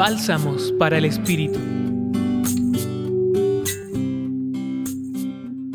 Bálsamos 0.00 0.72
para 0.78 0.96
el 0.96 1.04
Espíritu. 1.04 1.58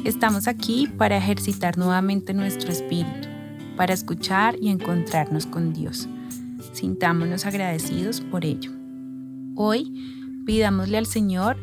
Estamos 0.04 0.48
aquí 0.48 0.88
para 0.98 1.16
ejercitar 1.16 1.78
nuevamente 1.78 2.34
nuestro 2.34 2.72
espíritu, 2.72 3.28
para 3.78 3.94
escuchar 3.94 4.56
y 4.60 4.70
encontrarnos 4.70 5.46
con 5.46 5.74
Dios. 5.74 6.10
Sintámonos 6.74 7.46
agradecidos 7.46 8.20
por 8.20 8.46
ello. 8.46 8.72
Hoy 9.56 9.94
pidámosle 10.48 10.98
al 10.98 11.06
Señor 11.06 11.58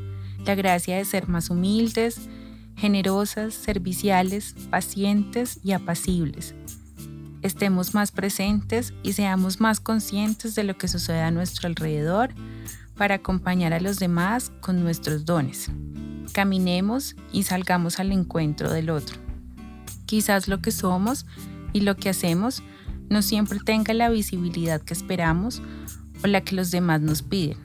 la 0.47 0.55
gracia 0.55 0.99
de 0.99 1.05
ser 1.05 1.27
más 1.27 1.51
humildes, 1.51 2.29
generosas, 2.77 3.55
serviciales, 3.55 4.55
pacientes 4.71 5.59
y 5.65 5.73
apacibles. 5.73 6.55
Estemos 7.43 7.93
más 7.93 8.13
presentes 8.13 8.95
y 9.03 9.15
seamos 9.15 9.61
más 9.61 9.81
conscientes 9.81 10.55
de 10.55 10.63
lo 10.63 10.79
que 10.79 10.87
sucede 10.87 11.23
a 11.23 11.33
nuestro 11.33 11.67
alrededor 11.67 12.31
para 12.97 13.17
acompañar 13.17 13.73
a 13.73 13.81
los 13.81 13.99
demás 13.99 14.53
con 14.61 14.83
nuestros 14.85 15.25
dones. 15.25 15.69
Caminemos 16.33 17.17
y 17.33 17.43
salgamos 17.43 17.99
al 17.99 18.13
encuentro 18.13 18.73
del 18.73 18.91
otro. 18.91 19.17
Quizás 20.07 20.47
lo 20.47 20.61
que 20.61 20.71
somos 20.71 21.27
y 21.73 21.81
lo 21.81 21.97
que 21.97 22.11
hacemos 22.11 22.63
no 23.11 23.23
siempre 23.23 23.59
tenga 23.59 23.93
la 23.93 24.09
visibilidad 24.09 24.81
que 24.81 24.95
esperamos 24.95 25.63
o 26.23 26.29
la 26.29 26.43
que 26.43 26.55
los 26.55 26.71
demás 26.71 27.01
nos 27.01 27.23
piden, 27.23 27.59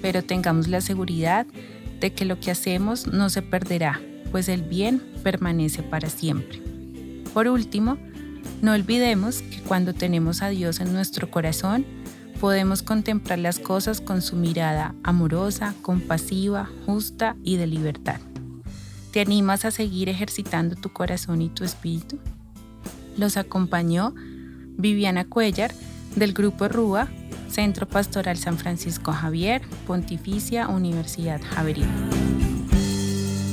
pero 0.00 0.24
tengamos 0.24 0.66
la 0.68 0.80
seguridad 0.80 1.46
de 2.00 2.14
que 2.14 2.24
lo 2.24 2.40
que 2.40 2.50
hacemos 2.50 3.06
no 3.06 3.28
se 3.28 3.42
perderá, 3.42 4.00
pues 4.30 4.48
el 4.48 4.62
bien 4.62 5.02
permanece 5.22 5.82
para 5.82 6.08
siempre. 6.08 6.62
Por 7.34 7.48
último, 7.48 7.98
no 8.62 8.72
olvidemos 8.72 9.42
que 9.42 9.60
cuando 9.60 9.94
tenemos 9.94 10.42
a 10.42 10.48
Dios 10.48 10.80
en 10.80 10.92
nuestro 10.92 11.30
corazón, 11.30 11.86
podemos 12.40 12.82
contemplar 12.82 13.38
las 13.38 13.58
cosas 13.58 14.00
con 14.00 14.22
su 14.22 14.36
mirada 14.36 14.94
amorosa, 15.02 15.74
compasiva, 15.82 16.68
justa 16.86 17.36
y 17.42 17.56
de 17.56 17.66
libertad. 17.66 18.20
¿Te 19.12 19.20
animas 19.20 19.64
a 19.64 19.70
seguir 19.70 20.08
ejercitando 20.08 20.76
tu 20.76 20.90
corazón 20.90 21.42
y 21.42 21.48
tu 21.48 21.64
espíritu? 21.64 22.18
Los 23.16 23.36
acompañó 23.36 24.14
Viviana 24.76 25.24
Cuellar 25.24 25.74
del 26.16 26.32
Grupo 26.32 26.68
Rúa, 26.68 27.08
Centro 27.48 27.88
Pastoral 27.88 28.36
San 28.36 28.56
Francisco 28.56 29.12
Javier, 29.12 29.62
Pontificia 29.86 30.68
Universidad 30.68 31.40
Javeriana. 31.42 32.29